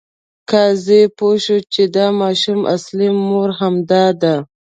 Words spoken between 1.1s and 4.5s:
پوه شو چې د ماشوم اصلي مور همدا ده.